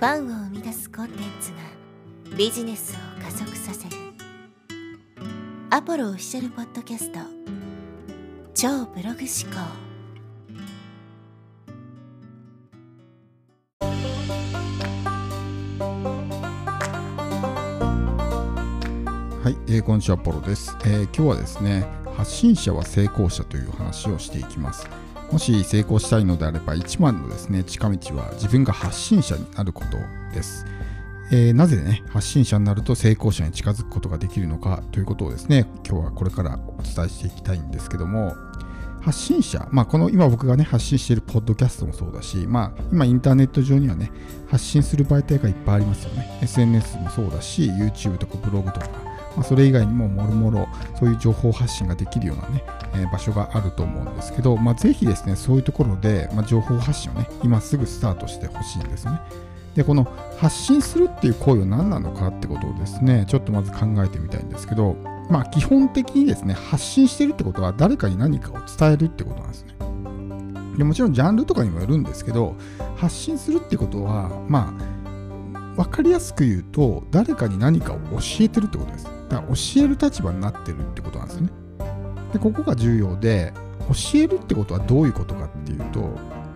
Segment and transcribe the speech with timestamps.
[0.00, 1.58] ファンを生み出すコンテンツが
[2.34, 3.96] ビジネスを加速させる。
[5.68, 7.18] アポロオフィシャルポッドキャスト。
[8.54, 9.58] 超ブログ思考。
[19.42, 21.86] はい、えー、こんにちは、ポロです、えー今日はですね、
[22.16, 24.88] 発信者は成功者という話をしていきます。
[25.32, 29.96] もし成功したいのであれば、一番のですね、近道は自分が発信者になること
[30.34, 30.66] です。
[31.32, 38.34] えーなぜね、発信者になると成功者に近づくことができるのかということをですね、今日はこれからお伝えしていきたいんですけども、
[39.00, 44.10] 発信者、まあ、この今僕がね、発信しているポッドキャストもそうだし、まあ、今インターネット上にはね、
[44.48, 46.38] 発信する媒体がいっぱいありますよね。
[46.42, 48.88] SNS もそうだし、YouTube とかブログとか、
[49.36, 59.20] まあ、それ以外にももろもろそういう情報発信ができるようなね、えー場所があると思うんですけど、まあ、ぜひですね、そういうところで、まあ、情報発信をね、今すぐスタートしてほしいんですね。
[59.74, 60.06] で、この
[60.38, 64.96] 発信するっていう行為は何なのかってことをですね、ちょっとまず考えてみたいんですけど、
[65.28, 69.74] まあ基本的にですね、発信してるってことは誰かに何かを伝えるってことなんですね。
[70.76, 72.56] でもちろんジャンルとかにもよるんですけど、
[72.96, 74.74] 発信するってことは、ま
[75.76, 79.19] あ、分かりやすく言うと、誰かに何かを教えてるってことです。
[79.30, 81.50] だから教える立場になってるってことなんですよね。
[82.32, 83.54] で、ここが重要で、
[83.88, 86.00] 教えるってことはどういうことかっていうと、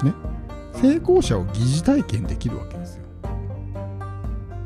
[0.05, 0.12] ね、
[0.75, 3.05] 成功者を疑似体験できるわけですよ。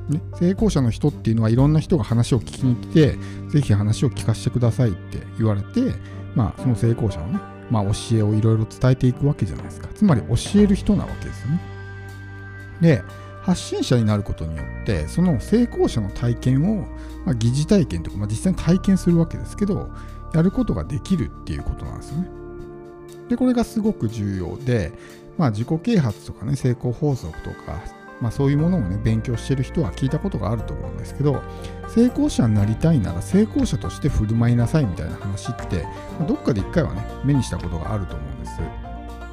[0.08, 3.18] ね、成功者の人っていうのはいろんな人が話を聞きに来て、
[3.50, 5.94] ぜひ話を聞かせてくださいって言われて、
[6.34, 9.88] まあ、その成功者のね、まあ、教えをいろいろ伝えていくわけじゃないですか。
[9.94, 11.60] つまり教える人なわけですよね。
[12.80, 13.02] で、
[13.48, 16.82] 発信者になることによって、その成功者の体験を、
[17.24, 19.88] まあ、疑似体験とか、まあ、実際に体験するわけですけど、
[20.34, 22.28] やることができるっていうことなんですよね。
[23.30, 24.92] で、これがすごく重要で、
[25.38, 27.80] まあ、自己啓発とかね、成功法則とか、
[28.20, 31.41] まあ、そういうものをね、勉強してる人は聞いたことがあると思うんですけど、
[31.88, 35.84] 成功者になりたいなら成功者として振る舞いなさいみたいな話って、
[36.19, 38.88] まあどっかで一回はね、目にしたことがあると思うんです。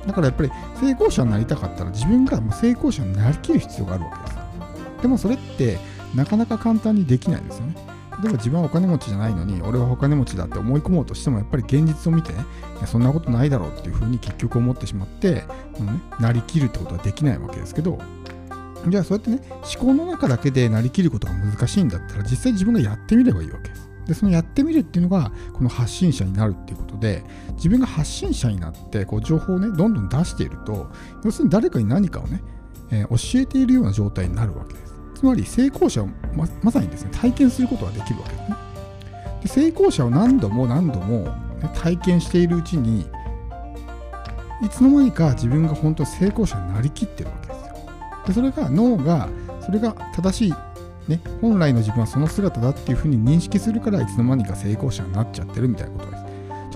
[0.08, 5.02] だからやっぱり成功者になりたかったら自分が成功者になりきる必要があるわけです。
[5.02, 5.78] でもそれって
[6.16, 7.76] なかなか簡単にできないですよね。
[8.22, 12.46] 例えば自分はお金持ちじゃないのに俺はお金持ちだって思い込もうとしてもやっぱり現実を見てね
[12.86, 15.44] そんなことないだろうっていうふうに結局思ってしまって、
[15.76, 18.00] あのね、なりきるってことはできないわけですけど
[18.88, 19.42] じゃあそうやってね
[19.76, 23.70] 思考の中だけでなりきることが難しいんだったら実際自分がやってみればいいわけ
[24.08, 24.14] で。
[24.14, 27.24] そのやってみるっていうのがこの発信者になるっていうことで
[27.54, 30.90] 自分が発信者になってこう情報をねどんどん出していると
[31.24, 32.42] 要するに誰かに何かをね、
[32.92, 34.94] えー教えているような状態になるわけです。
[35.16, 38.56] つまり成功者をままさにですね体験することができるわけですね。
[39.42, 43.08] で成功者を何度も何度も、ね、体験しているうちに
[44.62, 47.76] いつの間にか自分が本当に成功者になりきってるわけですよ。
[48.28, 49.30] でそれが脳が
[49.66, 50.54] それが正しい、
[51.08, 56.24] ね、本来の自分はその姿だっていうふうに認識するからいつの間にか成功者になっちゃってるみたいなことです。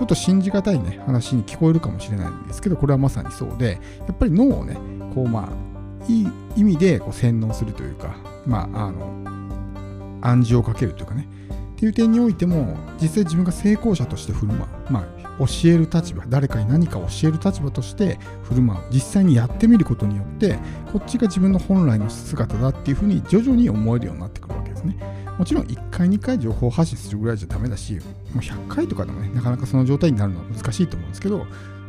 [0.00, 4.78] ちょっと信じがたいね話に聞こえるかもしれないんですけどこれはまさにそうでやっぱり脳をね
[5.14, 11.28] こうまあいい意味でこう洗脳するというかまああの暗示をかけるというかね
[11.74, 20.58] っていう点においても実際自分が成功者として振る舞うまあ教える立場誰かに何か教える立場として振る舞う実際にやってみることによって
[20.92, 24.96] こっちが自分の本来の姿だっていうふうに徐々に思えるようになってくるわけですね。
[25.38, 28.00] もちろん1回2回情報発信するぐらいじゃダメだしも
[28.36, 31.46] う100回とかでもねなかなかその状態になるのは難しいと思うんですけどね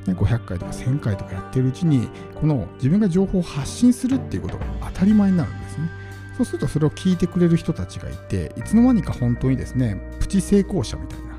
[0.08, 2.08] 500回とか1000回とかやってるうちに
[2.40, 5.90] この自分が情報を発信するっていうことが当たり前になるんですね。
[6.38, 11.31] そうするとそれを聞いてくれる人たちがいていつの間にか本当にですねプチ成功者みたいな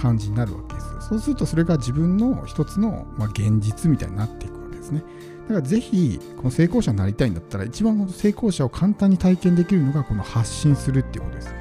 [0.00, 5.02] 感じになるわけですそうするとそれが自分の一つの、ま、現実みたいになっていくわけですね。
[5.48, 11.54] だからぜひこの成功者になりたいんだったら一番この成功者を簡単に体験できるのがこの発信するっていうことです。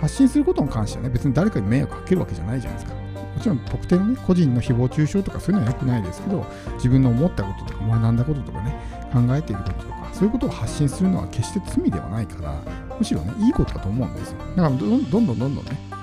[0.00, 3.06] 発信することに関してはね別に誰かに迷惑かけるわけじゃないじゃないですか。
[3.36, 6.44] もちろん特定のね個人の誹謗中傷とかそういうのは良くないですけど
[6.76, 8.74] 自分の思ったこととか学んだこととかね
[9.12, 12.62] 考えていることとかそういうことを発信するのは決して罪ではないから
[12.98, 14.38] むしろねいいことだと思うんですよ。
[14.56, 15.95] だからどんどんどんどんね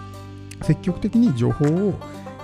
[0.64, 1.94] 積極的に情報を、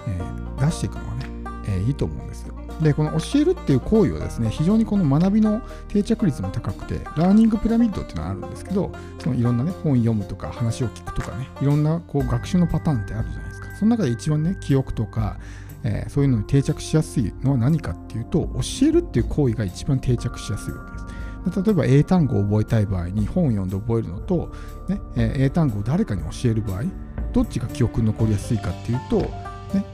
[0.07, 0.19] え
[0.63, 1.25] 出していくのがね、
[1.67, 2.53] えいいと思うんですよ。
[2.81, 13.75] で、この教えるっていう行為はですね、非常にこの学びの定着率も高くて、ラーニングピラミッドっていうのがあるんですけど、そのいろんなね、本読むとか話を聞くとかね、いろんなこう学習のパターンってあるじゃないですか。
[13.75, 15.37] その中で一番ね、記憶とか、
[15.83, 21.63] えーそういうのに定着しやすいのは何かっていうと、教えるっていう行為が一番定着しやすいわけです。
[21.63, 24.51] 例えば英単語を覚えたい場合に本を読んで覚えるのと、
[24.87, 26.83] ね英単語を誰かに教える場合
[27.33, 29.17] どっちが記憶に残りやすいかっていうと、
[29.73, 29.85] ね、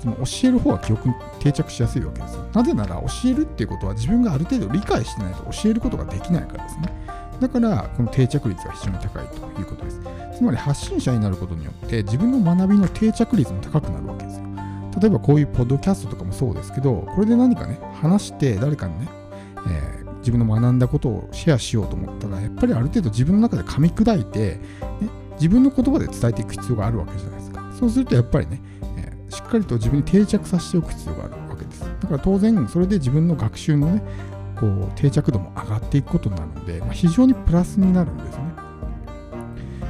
[0.00, 2.44] その教える方は記憶に定着しやすいわけですよ。
[2.52, 7.02] なぜなら教えるっていうことは自分がある程度理解してないと教えることができないからですね。
[7.42, 10.00] だからこの定着率が非常に高いということです
[10.36, 14.44] つまり発信者になることによって自分の学びの定着率も高くなるわけですよ
[15.00, 19.08] 例えばこういうポッドキャストとかもそうですけどこれで何かね話して誰かにね、
[19.66, 24.60] えー、自分の学んだことをシェアしようと思ったらやっぱりある程度自分の中で噛み砕いて、
[25.42, 27.68] 自分の言葉で伝えていく必要があるわけじゃないですか。
[27.76, 28.62] そうするとやっぱりね、
[28.96, 31.80] えー、しっかりと自分に定着させておく必要があるわけです。
[31.80, 34.02] だから当然それで自分の学習のね
[34.60, 38.44] こう定着度も上がっていくことになるので、まあ、非常にプラスになるんですね。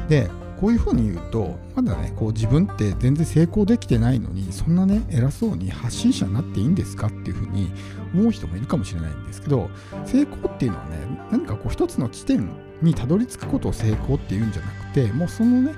[0.09, 7.71] でこういうふうに言うとまだねこう自分って全然成功できてないのにそんなね偉そうに発信者になっていいんですかっていうふうに
[8.15, 9.69] 思う人もいるかもしれないんですけど
[10.07, 10.97] 成功っていうのはね
[11.31, 12.49] 何かこう一つの地点
[12.85, 15.75] にたどり着くことを成功っていうんじゃなくてもうそのね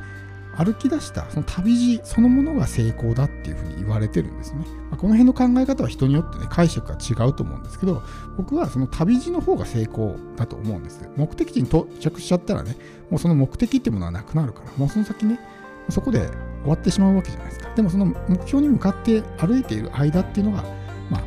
[0.57, 4.61] 歩き出したその旅路そのものが成功だっていうふうに言われてるんですね。
[4.91, 8.03] まあ、この辺の考え方は人によってね解釈が違うと思うんですけど
[8.37, 11.09] 僕はその旅路の方が成功だと思うんです。
[11.17, 12.77] 目的地に到着しちゃったらね
[13.11, 15.41] もうその目的っていうものはなくなるからもうその先ね
[15.89, 16.21] そこで
[16.63, 17.75] 終わってしまうわけじゃないですか。
[17.75, 20.63] でもその目標に向かって歩いている間っていうのが
[21.11, 21.23] まあ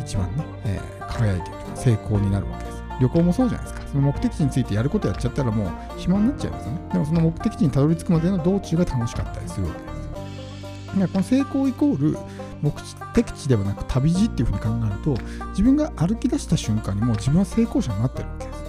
[0.00, 2.82] 一番ね、えー、輝いている成功になるわけです。
[3.00, 3.83] 旅行もそうじゃないですか。
[3.94, 6.80] その目的地についてやることやっちゃったらもう暇になっちゃいますよね。
[6.92, 10.98] でもその目的地にたどり着くまでの道中が楽しかったりするわけです。
[10.98, 12.18] だこの成功イコール
[12.60, 12.72] 目
[13.14, 18.64] 的地ではなく旅路っていうふうに考えると自分が歩き出した瞬間にもう自分は成功者になってるわけです。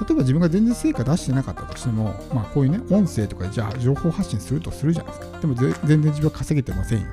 [0.00, 5.38] 例えば自分が全然成果出してなかったとしても、まあこういうね、音声とかじゃあ情報発信するとするじゃないですか。
[5.38, 7.06] でも全然自分は稼げてませんよ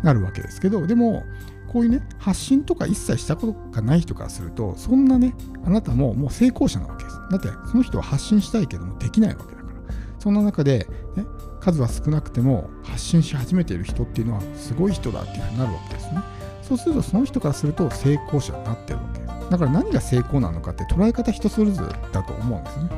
[0.00, 1.24] となるわけですけど、でも
[1.72, 5.34] こういうね、発信とか一切したことがない人からすると、そんなね、
[5.64, 7.16] あなたももう成功者なわけです。
[7.30, 9.94] だって、その人は発信したいけどもできないわけだから。
[10.18, 11.24] そんな中で、ね、
[11.60, 16.20] 数は少なくても発信し始めている人っていうのはすごい人だっていうふうになるわけですね。
[16.62, 19.20] そうすると、その人からすると成功者になってるわけ。
[19.50, 22.90] だから何が成功なのかって捉え方人それぞれだと思うんですね。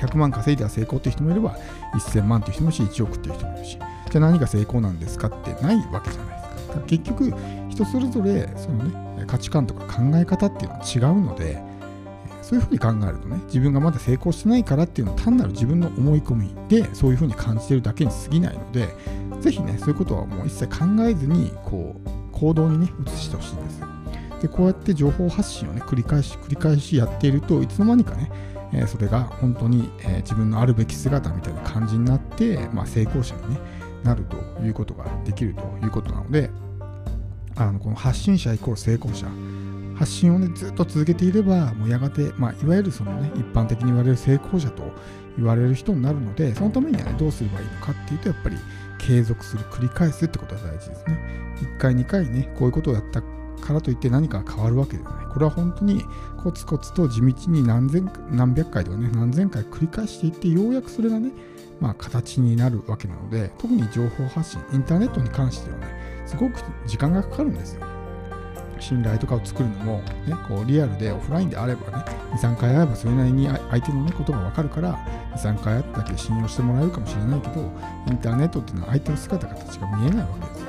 [0.00, 1.56] 100万稼いでは成功っていう人もいれば、
[1.94, 6.80] 1000万っていう人もいるし、1億っていう人もいるし、じゃあ何が成功なんですかってないわけじゃないですか。
[6.86, 7.34] 結局、
[7.76, 11.62] 人それぞれその、ね、価値観とか考え方っていうのは違うので
[12.42, 18.88] そういうふうに考えるとね自分がまだ成功してないからっていうのは単なる自分の思い込みでそういうふうに感じてるだけに過ぎないので
[19.40, 23.80] ぜひねそういうことはもう一切考えずにこう行動にね移してほしいんです。
[24.42, 28.30] でこうやって情報発信をね繰り返し繰り返しやっているといつの間にかね
[28.72, 33.60] え、それが本当に、え、自分のあるべき姿みたいな感じになって、まあ、成功者に、ね、
[34.02, 36.50] なるということができるということなので、
[37.56, 39.26] あのこの発信者イコール成功者。
[39.96, 44.92] 発信をねずっと続けていればもうやがて、まあ、いわゆるそのね一般的に言われる成功者と
[45.36, 48.56] 言われる人になるのでそのためにはねどうすればいいのかっていうとやっぱり
[48.98, 51.18] 継続する繰り返すってことが大事ですね。
[51.56, 55.26] 1回2回ねこういうことをやったからといって何か変わるわけではない。
[55.26, 56.02] これは本当に
[56.42, 61.30] コツコツと地道に何千何百回とかね何千回繰り返していってようやくそれがね
[61.80, 67.86] まあ形になるわけなので特に情報発信インターネットに関してはねすごく時間がかかるんですよ。
[68.78, 74.94] 信頼とかを作るのも、ね、こうリアルでオフラインであればね、2、3回会えばそれなりに相手の、ね、ことがわかるから、
[75.34, 77.72] 2、3回会っただけで信用してもらえるかもしれないけど、
[78.06, 80.66] インターネットっていうのは相手の姿形が見えないわけですよ。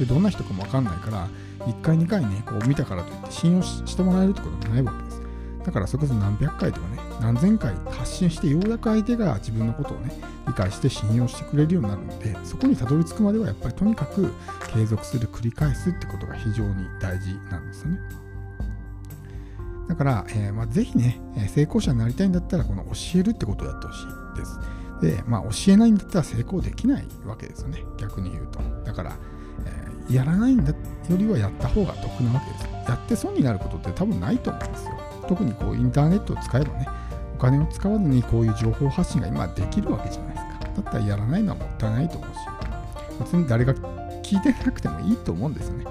[0.00, 1.28] で、どんな人かもわかんないから、
[1.66, 5.22] 1回、2回ね、こう見たからといって信用してもらえるってことはないわけです。
[5.64, 10.12] だからそれこそ何百回とかね、何千回発信してようやく相手が自分のことをね、
[10.48, 14.32] 理解して信用してくれるようになるので、そこにたどり着くまではやっぱりとにかく
[14.72, 17.98] 継続する、繰り返すってことが非常に大事なんですよね。
[19.88, 24.60] だから、えー、まあ、ぜひね、成功者になりたいんだったら、この教えるってことをやってほしいです。
[25.00, 27.82] で、まあ、教えないんだったら成功できないわけですよね。
[27.98, 28.60] 逆に言うと。
[28.84, 29.16] だから、
[29.66, 30.76] えー、やらないんだよ
[31.16, 32.68] りはやった方が得なわけです。
[32.88, 34.92] やって損になることって多分ないと思うんですよ。
[35.28, 36.86] 特にこうインターネットを使えばね、
[37.40, 40.82] 金を使わずにこういう情報発信が今できるわけじゃないですか。
[40.82, 42.38] だったらやらないのはもったいないと思うし、
[43.18, 43.74] 別に誰が
[44.22, 45.84] 聞いてなくてもいいと思うんですよね。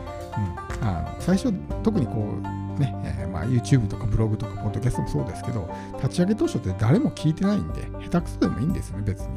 [0.82, 1.52] うん、あの最初、
[1.84, 2.36] 特にこ
[2.78, 9.28] う、ね、えー、まあ、YouTube とかブログとかポッドキャストもそうですけど、立ち上げ当初って誰も聞いてないんで、下手くそでもいいんですよね、別に。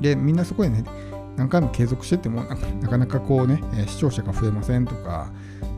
[0.00, 0.84] で、みんなそこでね、
[1.36, 5.32] 何回も継続しててもなかなかこうね、視聴者が増えませんとか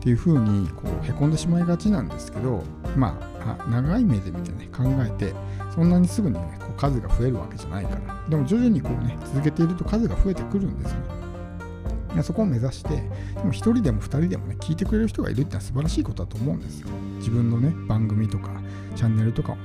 [0.05, 2.61] っていう風にこうへこんでしまいがちなんですけど
[2.95, 5.33] まあ長い目で見てね考えて
[5.73, 10.99] そんなにすぐにねこう数が増えるわけじゃないからでも徐々にこうね続けていると数が増えてくるんですよ
[12.15, 12.21] ね。
[12.21, 13.01] そこを目指してで
[13.43, 16.87] も1人でも2人でもね聞いてくれる人がいるってのは素晴らしいことだと思うんですよ。
[17.17, 18.51] 自分のね番組とか
[18.95, 19.61] チャンネルとかをね、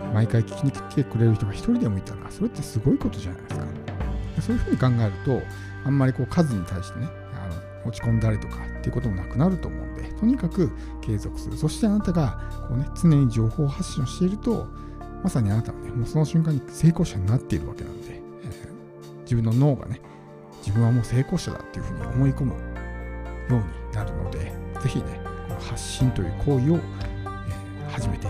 [0.00, 3.66] えー、毎回聞きに来てくれる人が1人でもいたらそれってすごいことじゃないですか。
[4.40, 5.46] そういうふうに考えると
[5.84, 7.19] あんまりこう数に対してね
[7.84, 10.70] 落ち込んだりとかっていうこともなくなると思うんでとにかく
[11.00, 11.56] 継続する。
[11.56, 14.66] そしてあなたがこう、ね、常に情報発信をしていると
[15.22, 20.00] まさにあなたはねもうその瞬間に成功者になっているわけなんで、えー、自分の脳がね
[20.58, 22.58] 自分はもう成功者だっていうふうに思い込むよ
[23.50, 24.38] うになるので
[24.82, 28.26] ぜひねこの発信という行為を、えー、始めて